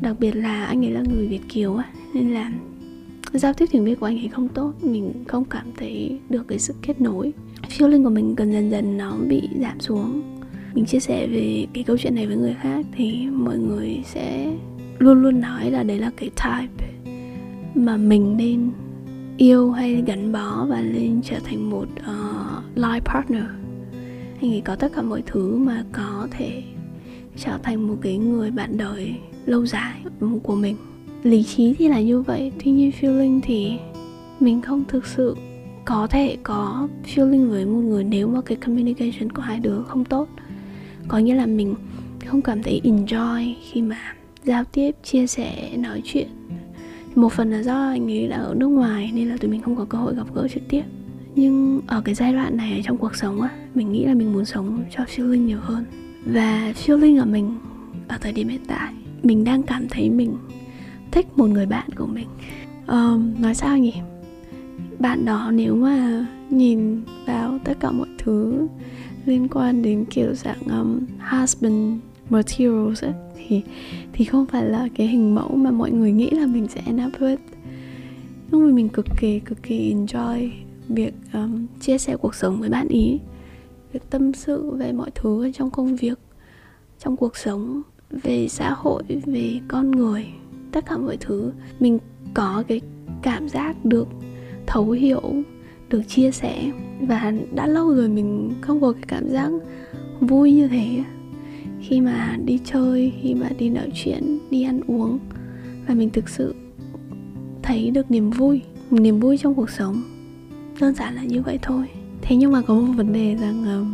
đặc 0.00 0.16
biệt 0.20 0.36
là 0.36 0.64
anh 0.64 0.84
ấy 0.84 0.90
là 0.90 1.02
người 1.08 1.26
việt 1.26 1.40
kiều 1.48 1.76
á, 1.76 1.84
nên 2.14 2.30
là 2.30 2.52
giao 3.32 3.52
tiếp 3.52 3.66
tiếng 3.70 3.84
việt 3.84 4.00
của 4.00 4.06
anh 4.06 4.18
ấy 4.18 4.28
không 4.28 4.48
tốt, 4.48 4.72
mình 4.82 5.12
không 5.28 5.44
cảm 5.44 5.66
thấy 5.76 6.18
được 6.28 6.48
cái 6.48 6.58
sự 6.58 6.74
kết 6.82 7.00
nối. 7.00 7.32
Feeling 7.68 8.04
của 8.04 8.10
mình 8.10 8.36
cần 8.36 8.52
dần 8.52 8.70
dần 8.70 8.98
nó 8.98 9.16
bị 9.28 9.42
giảm 9.60 9.80
xuống. 9.80 10.22
Mình 10.74 10.84
chia 10.84 11.00
sẻ 11.00 11.26
về 11.26 11.66
cái 11.72 11.84
câu 11.84 11.96
chuyện 11.98 12.14
này 12.14 12.26
với 12.26 12.36
người 12.36 12.56
khác 12.62 12.86
thì 12.92 13.26
mọi 13.32 13.58
người 13.58 14.02
sẽ 14.04 14.52
luôn 14.98 15.22
luôn 15.22 15.40
nói 15.40 15.70
là 15.70 15.82
đấy 15.82 15.98
là 15.98 16.10
cái 16.16 16.30
type 16.30 16.88
mà 17.74 17.96
mình 17.96 18.36
nên 18.36 18.70
yêu 19.36 19.70
hay 19.70 20.02
gắn 20.06 20.32
bó 20.32 20.66
và 20.68 20.80
lên 20.80 21.20
trở 21.22 21.36
thành 21.44 21.70
một 21.70 21.86
uh, 22.00 22.78
life 22.78 23.00
partner. 23.00 23.44
Anh 24.40 24.50
ấy 24.50 24.62
có 24.64 24.74
tất 24.74 24.92
cả 24.94 25.02
mọi 25.02 25.22
thứ 25.26 25.56
mà 25.56 25.84
có 25.92 26.28
thể 26.30 26.62
trở 27.36 27.58
thành 27.62 27.88
một 27.88 27.96
cái 28.02 28.18
người 28.18 28.50
bạn 28.50 28.76
đời 28.76 29.14
lâu 29.46 29.66
dài 29.66 29.94
của 30.42 30.54
mình. 30.54 30.76
Lý 31.22 31.42
trí 31.42 31.74
thì 31.74 31.88
là 31.88 32.00
như 32.00 32.22
vậy 32.22 32.52
tuy 32.64 32.70
nhiên 32.70 32.90
feeling 33.00 33.40
thì 33.42 33.72
mình 34.40 34.62
không 34.62 34.84
thực 34.88 35.06
sự 35.06 35.36
có 35.84 36.06
thể 36.06 36.36
có 36.42 36.88
feeling 37.04 37.48
với 37.50 37.66
một 37.66 37.80
người 37.80 38.04
nếu 38.04 38.28
mà 38.28 38.40
cái 38.40 38.56
communication 38.56 39.32
của 39.32 39.42
hai 39.42 39.60
đứa 39.60 39.82
không 39.82 40.04
tốt. 40.04 40.28
Có 41.08 41.18
nghĩa 41.18 41.34
là 41.34 41.46
mình 41.46 41.74
không 42.26 42.42
cảm 42.42 42.62
thấy 42.62 42.80
enjoy 42.84 43.54
khi 43.70 43.82
mà 43.82 44.14
giao 44.44 44.64
tiếp 44.64 44.94
chia 45.02 45.26
sẻ 45.26 45.70
nói 45.76 46.02
chuyện 46.04 46.28
một 47.14 47.32
phần 47.32 47.50
là 47.50 47.62
do 47.62 47.88
anh 47.88 48.10
ấy 48.10 48.28
là 48.28 48.36
ở 48.36 48.54
nước 48.54 48.68
ngoài 48.68 49.10
nên 49.14 49.28
là 49.28 49.36
tụi 49.36 49.50
mình 49.50 49.62
không 49.62 49.76
có 49.76 49.84
cơ 49.84 49.98
hội 49.98 50.14
gặp 50.14 50.34
gỡ 50.34 50.48
trực 50.48 50.62
tiếp. 50.68 50.82
Nhưng 51.34 51.80
ở 51.86 52.00
cái 52.00 52.14
giai 52.14 52.32
đoạn 52.32 52.56
này 52.56 52.82
trong 52.84 52.96
cuộc 52.98 53.16
sống 53.16 53.40
á 53.40 53.50
mình 53.74 53.92
nghĩ 53.92 54.04
là 54.04 54.14
mình 54.14 54.32
muốn 54.32 54.44
sống 54.44 54.84
cho 54.96 55.04
feeling 55.04 55.44
nhiều 55.44 55.58
hơn. 55.60 55.84
Và 56.26 56.72
feeling 56.72 57.20
ở 57.20 57.24
mình 57.24 57.58
ở 58.08 58.18
thời 58.20 58.32
điểm 58.32 58.48
hiện 58.48 58.62
tại 58.66 58.94
mình 59.22 59.44
đang 59.44 59.62
cảm 59.62 59.88
thấy 59.88 60.10
mình 60.10 60.36
thích 61.10 61.26
một 61.36 61.46
người 61.46 61.66
bạn 61.66 61.88
của 61.96 62.06
mình. 62.06 62.28
Um, 62.86 63.34
nói 63.42 63.54
sao 63.54 63.78
nhỉ? 63.78 63.94
Bạn 64.98 65.24
đó 65.24 65.50
nếu 65.54 65.76
mà 65.76 66.26
nhìn 66.50 67.02
vào 67.26 67.58
tất 67.64 67.80
cả 67.80 67.90
mọi 67.90 68.08
thứ 68.18 68.66
liên 69.26 69.48
quan 69.48 69.82
đến 69.82 70.04
kiểu 70.10 70.34
dạng 70.34 70.62
um, 70.70 71.00
husband 71.30 71.98
materials 72.30 73.04
ấy, 73.04 73.12
thì 73.48 73.62
thì 74.12 74.24
không 74.24 74.46
phải 74.46 74.64
là 74.64 74.88
cái 74.94 75.06
hình 75.06 75.34
mẫu 75.34 75.56
mà 75.56 75.70
mọi 75.70 75.90
người 75.90 76.12
nghĩ 76.12 76.30
là 76.30 76.46
mình 76.46 76.68
sẽ 76.68 76.82
end 76.86 77.00
up 77.06 77.20
with. 77.20 77.36
Nhưng 78.50 78.66
mà 78.66 78.72
mình 78.72 78.88
cực 78.88 79.06
kỳ 79.20 79.40
cực 79.40 79.62
kỳ 79.62 79.94
enjoy 79.94 80.50
việc 80.88 81.14
um, 81.34 81.66
chia 81.80 81.98
sẻ 81.98 82.16
cuộc 82.16 82.34
sống 82.34 82.60
với 82.60 82.68
bạn 82.68 82.88
ý 82.88 83.18
việc 83.92 84.10
tâm 84.10 84.32
sự 84.32 84.70
về 84.70 84.92
mọi 84.92 85.10
thứ 85.14 85.52
trong 85.54 85.70
công 85.70 85.96
việc 85.96 86.18
trong 86.98 87.16
cuộc 87.16 87.36
sống 87.36 87.82
về 88.10 88.48
xã 88.48 88.70
hội 88.70 89.02
về 89.26 89.60
con 89.68 89.90
người 89.90 90.26
tất 90.72 90.86
cả 90.86 90.96
mọi 90.96 91.16
thứ 91.16 91.52
mình 91.80 91.98
có 92.34 92.64
cái 92.68 92.80
cảm 93.22 93.48
giác 93.48 93.84
được 93.84 94.08
thấu 94.66 94.90
hiểu 94.90 95.22
được 95.88 96.02
chia 96.08 96.30
sẻ. 96.30 96.72
Và 97.00 97.32
đã 97.54 97.66
lâu 97.66 97.94
rồi 97.94 98.08
mình 98.08 98.52
không 98.60 98.80
có 98.80 98.92
cái 98.92 99.02
cảm 99.08 99.28
giác 99.28 99.50
vui 100.20 100.52
như 100.52 100.68
thế 100.68 101.04
khi 101.82 102.00
mà 102.00 102.38
đi 102.44 102.58
chơi 102.64 103.12
khi 103.22 103.34
mà 103.34 103.48
đi 103.58 103.70
nói 103.70 103.88
chuyện 103.94 104.38
đi 104.50 104.62
ăn 104.62 104.80
uống 104.86 105.18
và 105.86 105.94
mình 105.94 106.10
thực 106.10 106.28
sự 106.28 106.54
thấy 107.62 107.90
được 107.90 108.10
niềm 108.10 108.30
vui 108.30 108.62
niềm 108.90 109.20
vui 109.20 109.38
trong 109.38 109.54
cuộc 109.54 109.70
sống. 109.70 110.02
Đơn 110.80 110.94
giản 110.94 111.14
là 111.14 111.24
như 111.24 111.42
vậy 111.42 111.58
thôi. 111.62 111.86
Thế 112.22 112.36
nhưng 112.36 112.52
mà 112.52 112.62
có 112.62 112.74
một 112.74 112.92
vấn 112.96 113.12
đề 113.12 113.36
rằng 113.40 113.64
uh, 113.80 113.86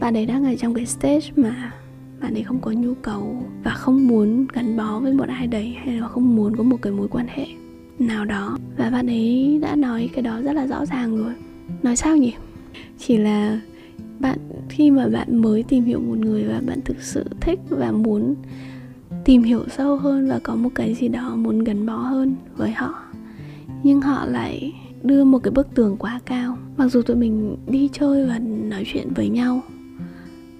bạn 0.00 0.16
ấy 0.16 0.26
đang 0.26 0.44
ở 0.44 0.54
trong 0.54 0.74
cái 0.74 0.86
stage 0.86 1.30
mà 1.36 1.72
bạn 2.20 2.34
ấy 2.34 2.42
không 2.42 2.60
có 2.60 2.70
nhu 2.70 2.94
cầu 2.94 3.44
và 3.64 3.70
không 3.70 4.08
muốn 4.08 4.46
gắn 4.52 4.76
bó 4.76 4.98
với 4.98 5.12
một 5.12 5.28
ai 5.28 5.46
đấy 5.46 5.76
hay 5.84 5.96
là 5.96 6.08
không 6.08 6.36
muốn 6.36 6.56
có 6.56 6.62
một 6.62 6.82
cái 6.82 6.92
mối 6.92 7.08
quan 7.08 7.26
hệ 7.28 7.46
nào 7.98 8.24
đó. 8.24 8.58
Và 8.76 8.90
bạn 8.90 9.06
ấy 9.06 9.58
đã 9.62 9.76
nói 9.76 10.10
cái 10.12 10.22
đó 10.22 10.40
rất 10.40 10.52
là 10.52 10.66
rõ 10.66 10.86
ràng 10.86 11.16
rồi. 11.16 11.32
Nói 11.82 11.96
sao 11.96 12.16
nhỉ? 12.16 12.32
Chỉ 12.98 13.16
là 13.16 13.60
bạn, 14.22 14.38
khi 14.68 14.90
mà 14.90 15.08
bạn 15.08 15.36
mới 15.36 15.62
tìm 15.62 15.84
hiểu 15.84 16.00
một 16.00 16.18
người 16.18 16.44
và 16.44 16.60
bạn 16.66 16.80
thực 16.84 17.02
sự 17.02 17.24
thích 17.40 17.58
và 17.68 17.92
muốn 17.92 18.34
tìm 19.24 19.42
hiểu 19.42 19.64
sâu 19.76 19.96
hơn 19.96 20.28
và 20.28 20.40
có 20.42 20.54
một 20.54 20.70
cái 20.74 20.94
gì 20.94 21.08
đó 21.08 21.36
muốn 21.36 21.64
gắn 21.64 21.86
bó 21.86 21.96
hơn 21.96 22.34
với 22.56 22.70
họ, 22.70 22.94
nhưng 23.82 24.00
họ 24.00 24.26
lại 24.26 24.72
đưa 25.02 25.24
một 25.24 25.38
cái 25.38 25.50
bức 25.50 25.74
tường 25.74 25.96
quá 25.98 26.20
cao. 26.24 26.56
Mặc 26.76 26.88
dù 26.88 27.02
tụi 27.02 27.16
mình 27.16 27.56
đi 27.66 27.88
chơi 27.92 28.26
và 28.26 28.38
nói 28.38 28.84
chuyện 28.86 29.08
với 29.14 29.28
nhau, 29.28 29.62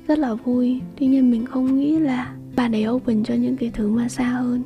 rất 0.08 0.18
là 0.18 0.34
vui. 0.34 0.80
Tuy 0.98 1.06
nhiên 1.06 1.30
mình 1.30 1.46
không 1.46 1.78
nghĩ 1.80 1.98
là 1.98 2.34
bạn 2.56 2.74
ấy 2.74 2.88
open 2.88 3.24
cho 3.24 3.34
những 3.34 3.56
cái 3.56 3.70
thứ 3.74 3.88
mà 3.88 4.08
xa 4.08 4.24
hơn 4.24 4.62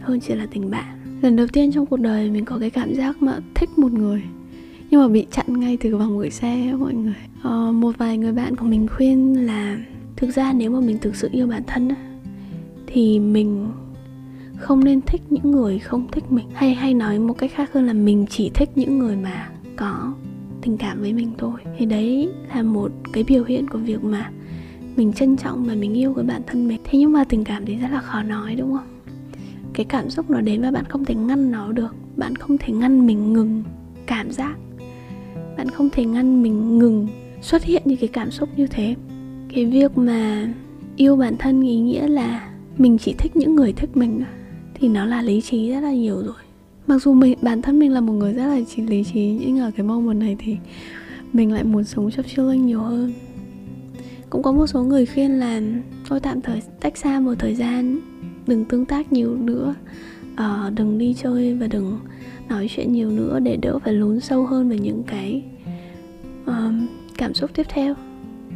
hơn 0.00 0.20
chỉ 0.20 0.34
là 0.34 0.46
tình 0.46 0.70
bạn. 0.70 1.18
Lần 1.22 1.36
đầu 1.36 1.46
tiên 1.52 1.72
trong 1.72 1.86
cuộc 1.86 2.00
đời 2.00 2.30
mình 2.30 2.44
có 2.44 2.58
cái 2.58 2.70
cảm 2.70 2.94
giác 2.94 3.22
mà 3.22 3.38
thích 3.54 3.78
một 3.78 3.92
người 3.92 4.22
nhưng 4.90 5.00
mà 5.00 5.08
bị 5.08 5.26
chặn 5.30 5.60
ngay 5.60 5.78
từ 5.80 5.96
vòng 5.96 6.18
gửi 6.18 6.30
xe 6.30 6.74
mọi 6.78 6.94
người. 6.94 7.14
À, 7.42 7.70
một 7.72 7.98
vài 7.98 8.18
người 8.18 8.32
bạn 8.32 8.56
của 8.56 8.66
mình 8.66 8.86
khuyên 8.96 9.46
là 9.46 9.78
thực 10.16 10.30
ra 10.34 10.52
nếu 10.52 10.70
mà 10.70 10.80
mình 10.80 10.98
thực 10.98 11.16
sự 11.16 11.28
yêu 11.32 11.46
bản 11.46 11.62
thân 11.66 11.88
thì 12.86 13.20
mình 13.20 13.68
không 14.58 14.84
nên 14.84 15.00
thích 15.00 15.22
những 15.30 15.50
người 15.50 15.78
không 15.78 16.06
thích 16.12 16.32
mình. 16.32 16.46
Hay 16.54 16.74
hay 16.74 16.94
nói 16.94 17.18
một 17.18 17.38
cách 17.38 17.50
khác 17.54 17.72
hơn 17.72 17.86
là 17.86 17.92
mình 17.92 18.26
chỉ 18.30 18.50
thích 18.54 18.70
những 18.74 18.98
người 18.98 19.16
mà 19.16 19.48
có 19.76 20.14
tình 20.62 20.76
cảm 20.76 21.00
với 21.00 21.12
mình 21.12 21.30
thôi. 21.38 21.60
Thì 21.78 21.86
đấy 21.86 22.28
là 22.54 22.62
một 22.62 22.92
cái 23.12 23.24
biểu 23.24 23.44
hiện 23.44 23.68
của 23.68 23.78
việc 23.78 24.04
mà 24.04 24.30
mình 24.96 25.12
trân 25.12 25.36
trọng 25.36 25.64
và 25.64 25.74
mình 25.74 25.94
yêu 25.94 26.14
cái 26.14 26.24
bản 26.24 26.42
thân 26.46 26.68
mình. 26.68 26.80
Thế 26.84 26.98
nhưng 26.98 27.12
mà 27.12 27.24
tình 27.24 27.44
cảm 27.44 27.66
thì 27.66 27.76
rất 27.76 27.88
là 27.90 28.00
khó 28.00 28.22
nói 28.22 28.54
đúng 28.54 28.72
không? 28.76 28.86
Cái 29.72 29.86
cảm 29.86 30.10
xúc 30.10 30.30
nó 30.30 30.40
đến 30.40 30.62
và 30.62 30.70
bạn 30.70 30.84
không 30.88 31.04
thể 31.04 31.14
ngăn 31.14 31.50
nó 31.50 31.72
được. 31.72 31.94
Bạn 32.16 32.36
không 32.36 32.58
thể 32.58 32.72
ngăn 32.72 33.06
mình 33.06 33.32
ngừng 33.32 33.62
cảm 34.06 34.30
giác 34.30 34.56
bạn 35.56 35.70
không 35.70 35.90
thể 35.90 36.04
ngăn 36.04 36.42
mình 36.42 36.78
ngừng 36.78 37.08
xuất 37.40 37.64
hiện 37.64 37.82
những 37.84 37.98
cái 37.98 38.08
cảm 38.08 38.30
xúc 38.30 38.48
như 38.56 38.66
thế. 38.66 38.94
Cái 39.54 39.64
việc 39.64 39.98
mà 39.98 40.52
yêu 40.96 41.16
bản 41.16 41.36
thân 41.38 41.62
ý 41.62 41.76
nghĩa 41.76 42.08
là 42.08 42.48
mình 42.78 42.98
chỉ 42.98 43.14
thích 43.18 43.36
những 43.36 43.54
người 43.54 43.72
thích 43.72 43.96
mình 43.96 44.24
thì 44.74 44.88
nó 44.88 45.06
là 45.06 45.22
lý 45.22 45.40
trí 45.40 45.70
rất 45.70 45.80
là 45.80 45.92
nhiều 45.92 46.16
rồi. 46.16 46.36
Mặc 46.86 47.02
dù 47.02 47.12
mình, 47.14 47.38
bản 47.42 47.62
thân 47.62 47.78
mình 47.78 47.92
là 47.92 48.00
một 48.00 48.12
người 48.12 48.32
rất 48.32 48.46
là 48.46 48.60
chỉ 48.68 48.82
lý 48.82 49.04
trí 49.04 49.38
nhưng 49.40 49.58
ở 49.58 49.70
cái 49.76 49.86
moment 49.86 50.20
này 50.20 50.36
thì 50.38 50.56
mình 51.32 51.52
lại 51.52 51.64
muốn 51.64 51.84
sống 51.84 52.10
cho 52.10 52.42
linh 52.42 52.66
nhiều 52.66 52.80
hơn. 52.80 53.12
Cũng 54.30 54.42
có 54.42 54.52
một 54.52 54.66
số 54.66 54.82
người 54.82 55.06
khuyên 55.06 55.38
là 55.38 55.60
thôi 56.08 56.20
tạm 56.20 56.40
thời, 56.40 56.62
tách 56.80 56.96
xa 56.96 57.20
một 57.20 57.34
thời 57.38 57.54
gian, 57.54 57.98
đừng 58.46 58.64
tương 58.64 58.86
tác 58.86 59.12
nhiều 59.12 59.36
nữa 59.36 59.74
uh, 60.40 60.74
đừng 60.74 60.98
đi 60.98 61.14
chơi 61.14 61.54
và 61.54 61.66
đừng 61.66 61.98
nói 62.48 62.68
chuyện 62.70 62.92
nhiều 62.92 63.10
nữa 63.10 63.38
để 63.42 63.56
đỡ 63.56 63.78
phải 63.78 63.92
lún 63.92 64.20
sâu 64.20 64.46
hơn 64.46 64.68
về 64.68 64.78
những 64.78 65.02
cái 65.06 65.42
uh, 66.50 66.54
cảm 67.18 67.34
xúc 67.34 67.50
tiếp 67.54 67.66
theo. 67.68 67.94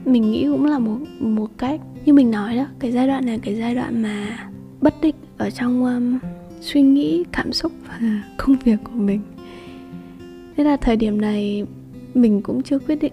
Mình 0.05 0.31
nghĩ 0.31 0.47
cũng 0.47 0.65
là 0.65 0.79
một 0.79 0.99
một 1.21 1.51
cách 1.59 1.81
như 2.05 2.13
mình 2.13 2.31
nói 2.31 2.57
đó 2.57 2.67
cái 2.79 2.93
giai 2.93 3.07
đoạn 3.07 3.27
này 3.27 3.39
cái 3.43 3.57
giai 3.57 3.75
đoạn 3.75 4.03
mà 4.03 4.49
bất 4.81 4.95
định 5.01 5.15
ở 5.39 5.51
trong 5.51 5.85
um, 5.85 6.19
suy 6.61 6.83
nghĩ 6.83 7.25
cảm 7.33 7.53
xúc 7.53 7.73
và 7.89 8.23
công 8.37 8.57
việc 8.65 8.77
của 8.85 8.99
mình. 8.99 9.21
Thế 10.57 10.65
là 10.65 10.77
thời 10.77 10.97
điểm 10.97 11.21
này 11.21 11.67
mình 12.15 12.43
cũng 12.43 12.63
chưa 12.63 12.79
quyết 12.79 12.97
định 12.97 13.13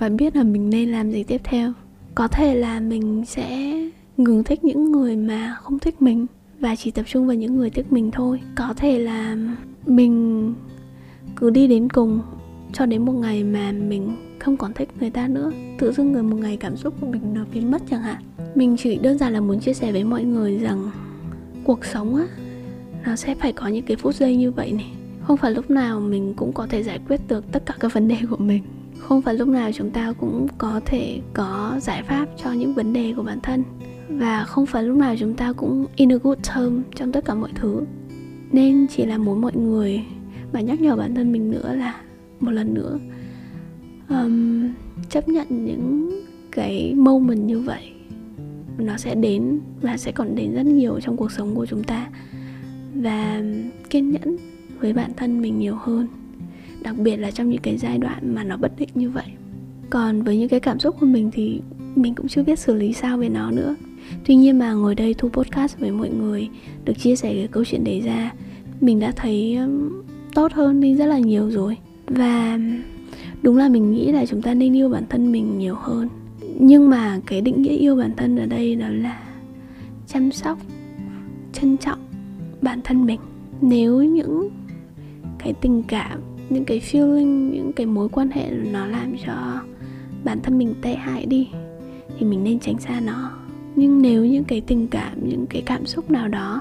và 0.00 0.08
biết 0.08 0.36
là 0.36 0.42
mình 0.42 0.70
nên 0.70 0.90
làm 0.90 1.10
gì 1.10 1.22
tiếp 1.22 1.40
theo. 1.44 1.72
Có 2.14 2.28
thể 2.28 2.54
là 2.54 2.80
mình 2.80 3.24
sẽ 3.26 3.78
ngừng 4.16 4.44
thích 4.44 4.64
những 4.64 4.92
người 4.92 5.16
mà 5.16 5.56
không 5.62 5.78
thích 5.78 6.02
mình 6.02 6.26
và 6.60 6.76
chỉ 6.76 6.90
tập 6.90 7.02
trung 7.06 7.26
vào 7.26 7.36
những 7.36 7.56
người 7.56 7.70
thích 7.70 7.92
mình 7.92 8.10
thôi. 8.10 8.40
Có 8.54 8.74
thể 8.76 8.98
là 8.98 9.36
mình 9.86 10.54
cứ 11.36 11.50
đi 11.50 11.66
đến 11.66 11.88
cùng 11.88 12.20
cho 12.72 12.86
đến 12.86 13.04
một 13.04 13.12
ngày 13.12 13.44
mà 13.44 13.72
mình 13.72 14.16
không 14.38 14.56
còn 14.56 14.72
thích 14.72 14.88
người 15.00 15.10
ta 15.10 15.28
nữa. 15.28 15.52
Tự 15.78 15.92
dưng 15.92 16.12
người 16.12 16.22
một 16.22 16.36
ngày 16.36 16.56
cảm 16.56 16.76
xúc 16.76 16.94
của 17.00 17.06
mình 17.06 17.34
nó 17.34 17.44
biến 17.54 17.70
mất 17.70 17.82
chẳng 17.90 18.02
hạn. 18.02 18.22
Mình 18.54 18.76
chỉ 18.78 18.96
đơn 18.96 19.18
giản 19.18 19.32
là 19.32 19.40
muốn 19.40 19.60
chia 19.60 19.74
sẻ 19.74 19.92
với 19.92 20.04
mọi 20.04 20.24
người 20.24 20.58
rằng 20.58 20.90
cuộc 21.64 21.84
sống 21.84 22.16
á, 22.16 22.26
nó 23.04 23.16
sẽ 23.16 23.34
phải 23.34 23.52
có 23.52 23.66
những 23.66 23.84
cái 23.84 23.96
phút 23.96 24.14
giây 24.14 24.36
như 24.36 24.50
vậy 24.50 24.72
này. 24.72 24.90
Không 25.22 25.36
phải 25.36 25.50
lúc 25.50 25.70
nào 25.70 26.00
mình 26.00 26.34
cũng 26.36 26.52
có 26.52 26.66
thể 26.66 26.82
giải 26.82 27.00
quyết 27.08 27.20
được 27.28 27.52
tất 27.52 27.66
cả 27.66 27.74
các 27.80 27.94
vấn 27.94 28.08
đề 28.08 28.16
của 28.30 28.36
mình. 28.36 28.62
Không 28.98 29.22
phải 29.22 29.34
lúc 29.34 29.48
nào 29.48 29.70
chúng 29.74 29.90
ta 29.90 30.12
cũng 30.20 30.46
có 30.58 30.80
thể 30.84 31.20
có 31.34 31.78
giải 31.82 32.02
pháp 32.02 32.26
cho 32.42 32.52
những 32.52 32.74
vấn 32.74 32.92
đề 32.92 33.12
của 33.16 33.22
bản 33.22 33.40
thân 33.42 33.62
và 34.08 34.44
không 34.44 34.66
phải 34.66 34.82
lúc 34.82 34.96
nào 34.96 35.14
chúng 35.18 35.34
ta 35.34 35.52
cũng 35.52 35.86
in 35.96 36.12
a 36.12 36.16
good 36.22 36.38
term 36.54 36.82
trong 36.94 37.12
tất 37.12 37.24
cả 37.24 37.34
mọi 37.34 37.50
thứ. 37.54 37.82
Nên 38.52 38.86
chỉ 38.86 39.06
là 39.06 39.18
muốn 39.18 39.40
mọi 39.40 39.56
người 39.56 40.02
và 40.52 40.60
nhắc 40.60 40.80
nhở 40.80 40.96
bản 40.96 41.14
thân 41.14 41.32
mình 41.32 41.50
nữa 41.50 41.74
là 41.74 42.00
một 42.40 42.50
lần 42.50 42.74
nữa 42.74 42.98
um, 44.08 44.68
chấp 45.08 45.28
nhận 45.28 45.46
những 45.48 46.20
cái 46.52 46.94
moment 46.94 47.44
như 47.44 47.60
vậy. 47.60 47.92
Nó 48.78 48.96
sẽ 48.96 49.14
đến 49.14 49.60
và 49.80 49.96
sẽ 49.96 50.12
còn 50.12 50.34
đến 50.34 50.54
rất 50.54 50.66
nhiều 50.66 51.00
trong 51.00 51.16
cuộc 51.16 51.32
sống 51.32 51.54
của 51.54 51.66
chúng 51.66 51.84
ta. 51.84 52.08
Và 52.94 53.42
kiên 53.90 54.10
nhẫn 54.10 54.36
với 54.80 54.92
bản 54.92 55.10
thân 55.16 55.40
mình 55.40 55.58
nhiều 55.58 55.74
hơn 55.74 56.06
đặc 56.86 56.98
biệt 56.98 57.16
là 57.16 57.30
trong 57.30 57.50
những 57.50 57.60
cái 57.60 57.76
giai 57.76 57.98
đoạn 57.98 58.34
mà 58.34 58.44
nó 58.44 58.56
bất 58.56 58.72
định 58.78 58.88
như 58.94 59.10
vậy. 59.10 59.24
Còn 59.90 60.22
với 60.22 60.38
những 60.38 60.48
cái 60.48 60.60
cảm 60.60 60.78
xúc 60.78 60.96
của 61.00 61.06
mình 61.06 61.30
thì 61.32 61.60
mình 61.94 62.14
cũng 62.14 62.28
chưa 62.28 62.42
biết 62.42 62.58
xử 62.58 62.74
lý 62.74 62.92
sao 62.92 63.18
về 63.18 63.28
nó 63.28 63.50
nữa 63.50 63.74
tuy 64.24 64.34
nhiên 64.34 64.58
mà 64.58 64.72
ngồi 64.72 64.94
đây 64.94 65.14
thu 65.14 65.28
podcast 65.28 65.78
với 65.78 65.90
mọi 65.90 66.10
người, 66.10 66.48
được 66.84 66.94
chia 66.98 67.16
sẻ 67.16 67.34
cái 67.34 67.48
câu 67.48 67.64
chuyện 67.64 67.84
đấy 67.84 68.00
ra, 68.00 68.32
mình 68.80 69.00
đã 69.00 69.12
thấy 69.16 69.56
um, 69.56 70.02
tốt 70.34 70.52
hơn 70.52 70.80
đi 70.80 70.94
rất 70.94 71.06
là 71.06 71.18
nhiều 71.18 71.50
rồi. 71.50 71.76
Và 72.06 72.52
um, 72.54 72.76
đúng 73.42 73.56
là 73.56 73.68
mình 73.68 73.92
nghĩ 73.92 74.12
là 74.12 74.26
chúng 74.26 74.42
ta 74.42 74.54
nên 74.54 74.76
yêu 74.76 74.88
bản 74.88 75.04
thân 75.08 75.32
mình 75.32 75.58
nhiều 75.58 75.74
hơn. 75.74 76.08
Nhưng 76.58 76.90
mà 76.90 77.20
cái 77.26 77.40
định 77.40 77.62
nghĩa 77.62 77.76
yêu 77.76 77.96
bản 77.96 78.10
thân 78.16 78.36
ở 78.36 78.46
đây 78.46 78.74
đó 78.74 78.88
là 78.88 79.22
chăm 80.06 80.32
sóc, 80.32 80.58
trân 81.52 81.76
trọng 81.76 81.98
bản 82.62 82.80
thân 82.84 83.06
mình. 83.06 83.20
Nếu 83.60 84.02
những 84.02 84.48
cái 85.38 85.52
tình 85.60 85.82
cảm, 85.82 86.20
những 86.50 86.64
cái 86.64 86.80
feeling, 86.80 87.50
những 87.50 87.72
cái 87.72 87.86
mối 87.86 88.08
quan 88.08 88.30
hệ 88.30 88.50
nó 88.50 88.86
làm 88.86 89.16
cho 89.26 89.60
bản 90.24 90.40
thân 90.42 90.58
mình 90.58 90.74
tệ 90.82 90.94
hại 90.94 91.26
đi, 91.26 91.48
thì 92.18 92.26
mình 92.26 92.44
nên 92.44 92.58
tránh 92.60 92.78
xa 92.78 93.00
nó 93.00 93.30
nhưng 93.76 94.02
nếu 94.02 94.24
những 94.24 94.44
cái 94.44 94.60
tình 94.60 94.86
cảm, 94.88 95.28
những 95.28 95.46
cái 95.46 95.62
cảm 95.66 95.86
xúc 95.86 96.10
nào 96.10 96.28
đó, 96.28 96.60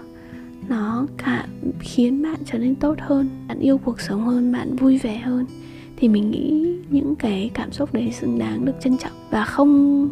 nó 0.70 1.08
cả 1.18 1.48
khiến 1.80 2.22
bạn 2.22 2.40
trở 2.46 2.58
nên 2.58 2.76
tốt 2.76 2.96
hơn, 3.00 3.30
bạn 3.48 3.60
yêu 3.60 3.78
cuộc 3.78 4.02
sống 4.02 4.26
hơn, 4.26 4.52
bạn 4.52 4.76
vui 4.76 4.98
vẻ 4.98 5.18
hơn, 5.18 5.46
thì 5.98 6.08
mình 6.08 6.32
nghĩ 6.32 6.76
những 6.90 7.16
cái 7.16 7.52
cảm 7.54 7.72
xúc 7.72 7.94
đấy 7.94 8.12
xứng 8.12 8.40
đáng 8.40 8.66
được 8.66 8.74
trân 8.80 8.98
trọng. 8.98 9.12
Và 9.30 9.46
không 9.46 10.10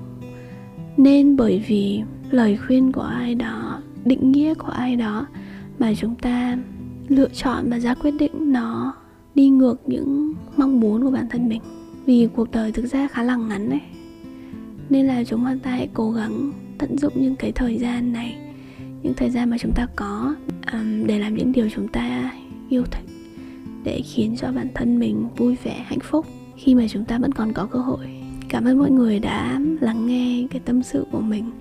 nên 0.97 1.35
bởi 1.35 1.63
vì 1.67 2.01
lời 2.31 2.57
khuyên 2.57 2.91
của 2.91 3.01
ai 3.01 3.35
đó, 3.35 3.81
định 4.05 4.31
nghĩa 4.31 4.53
của 4.53 4.71
ai 4.71 4.95
đó 4.95 5.27
mà 5.79 5.93
chúng 5.93 6.15
ta 6.15 6.57
lựa 7.07 7.29
chọn 7.29 7.69
và 7.69 7.79
ra 7.79 7.93
quyết 7.95 8.11
định 8.11 8.53
nó 8.53 8.93
đi 9.35 9.49
ngược 9.49 9.81
những 9.85 10.33
mong 10.57 10.79
muốn 10.79 11.03
của 11.03 11.11
bản 11.11 11.29
thân 11.29 11.49
mình. 11.49 11.61
Vì 12.05 12.27
cuộc 12.35 12.51
đời 12.51 12.71
thực 12.71 12.85
ra 12.85 13.07
khá 13.07 13.23
là 13.23 13.35
ngắn 13.35 13.69
đấy, 13.69 13.81
nên 14.89 15.05
là 15.05 15.23
chúng 15.23 15.59
ta 15.63 15.71
hãy 15.71 15.89
cố 15.93 16.11
gắng 16.11 16.51
tận 16.83 16.97
dụng 16.97 17.13
những 17.15 17.35
cái 17.35 17.51
thời 17.51 17.77
gian 17.77 18.13
này 18.13 18.35
những 19.03 19.13
thời 19.13 19.29
gian 19.29 19.49
mà 19.49 19.57
chúng 19.57 19.71
ta 19.75 19.87
có 19.95 20.35
um, 20.73 21.07
để 21.07 21.19
làm 21.19 21.35
những 21.35 21.51
điều 21.51 21.69
chúng 21.75 21.87
ta 21.87 22.31
yêu 22.69 22.83
thích 22.91 23.05
để 23.83 24.01
khiến 24.05 24.35
cho 24.37 24.51
bản 24.51 24.67
thân 24.75 24.99
mình 24.99 25.27
vui 25.37 25.55
vẻ 25.63 25.85
hạnh 25.85 25.99
phúc 25.99 26.25
khi 26.57 26.75
mà 26.75 26.87
chúng 26.89 27.05
ta 27.05 27.17
vẫn 27.17 27.31
còn 27.31 27.53
có 27.53 27.65
cơ 27.65 27.79
hội. 27.79 28.07
Cảm 28.49 28.65
ơn 28.65 28.79
mọi 28.79 28.91
người 28.91 29.19
đã 29.19 29.59
lắng 29.81 30.07
nghe 30.07 30.47
cái 30.51 30.61
tâm 30.65 30.83
sự 30.83 31.05
của 31.11 31.19
mình. 31.19 31.51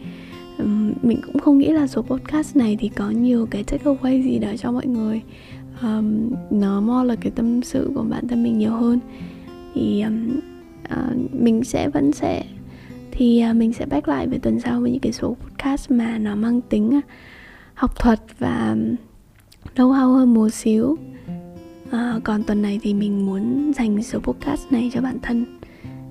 Um, 0.58 0.92
mình 1.02 1.20
cũng 1.26 1.38
không 1.38 1.58
nghĩ 1.58 1.68
là 1.68 1.86
số 1.86 2.02
podcast 2.02 2.56
này 2.56 2.76
thì 2.80 2.88
có 2.88 3.10
nhiều 3.10 3.46
cái 3.50 3.64
takeaway 3.64 4.22
gì 4.22 4.38
đó 4.38 4.48
cho 4.58 4.72
mọi 4.72 4.86
người. 4.86 5.20
Um, 5.82 6.30
nó 6.50 6.80
more 6.80 7.08
là 7.08 7.16
cái 7.16 7.32
tâm 7.34 7.62
sự 7.62 7.90
của 7.94 8.02
bản 8.02 8.28
thân 8.28 8.42
mình 8.42 8.58
nhiều 8.58 8.72
hơn. 8.72 8.98
Thì 9.74 10.02
um, 10.02 10.40
uh, 10.92 11.34
mình 11.42 11.64
sẽ 11.64 11.88
vẫn 11.88 12.12
sẽ 12.12 12.44
thì 13.12 13.40
à, 13.40 13.52
mình 13.52 13.73
sẽ 13.73 13.87
back 13.87 14.09
lại 14.09 14.26
về 14.26 14.38
tuần 14.38 14.61
sau 14.61 14.81
với 14.81 14.90
những 14.90 15.00
cái 15.00 15.12
số 15.12 15.37
podcast 15.40 15.90
mà 15.90 16.19
nó 16.19 16.35
mang 16.35 16.61
tính 16.61 16.95
à, 16.95 17.00
học 17.75 17.99
thuật 17.99 18.21
và 18.38 18.76
know-how 19.76 20.12
hơn 20.14 20.35
một 20.35 20.49
xíu. 20.49 20.97
À, 21.90 22.21
còn 22.25 22.42
tuần 22.42 22.62
này 22.62 22.81
thì 22.83 22.95
mình 22.95 23.26
muốn 23.26 23.73
dành 23.76 24.02
số 24.02 24.19
podcast 24.19 24.73
này 24.73 24.90
cho 24.95 25.00
bản 25.00 25.19
thân 25.23 25.59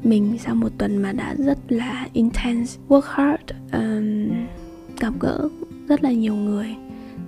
mình 0.03 0.37
sau 0.39 0.55
một 0.55 0.69
tuần 0.77 0.97
mà 0.97 1.11
đã 1.11 1.35
rất 1.37 1.57
là 1.69 2.07
intense 2.13 2.79
work 2.89 3.01
hard 3.05 3.43
um, 3.73 4.29
gặp 4.99 5.13
gỡ 5.19 5.49
rất 5.87 6.03
là 6.03 6.11
nhiều 6.11 6.35
người 6.35 6.75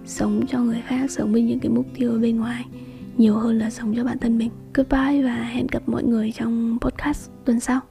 sống 0.06 0.42
cho 0.48 0.60
người 0.60 0.82
khác 0.88 1.12
sống 1.12 1.32
với 1.32 1.42
những 1.42 1.60
cái 1.60 1.72
mục 1.72 1.86
tiêu 1.96 2.12
ở 2.12 2.20
bên 2.20 2.38
ngoài 2.38 2.66
nhiều 3.18 3.38
hơn 3.38 3.60
là 3.60 3.70
sống 3.70 3.96
cho 3.96 4.04
bản 4.04 4.20
thân 4.20 4.38
mình. 4.38 4.50
Goodbye 4.74 5.24
và 5.24 5.36
hẹn 5.36 5.68
gặp 5.68 5.84
mọi 5.86 6.04
người 6.04 6.32
trong 6.32 6.78
podcast 6.82 7.30
tuần 7.46 7.60
sau. 7.60 7.82